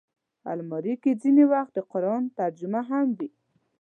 [0.51, 3.29] الماري کې ځینې وخت د قرآن ترجمه هم وي